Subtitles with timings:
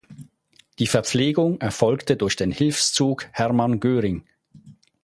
[0.79, 4.23] Die Verpflegung erfolgte durch den „Hilfszug Hermann Göring“.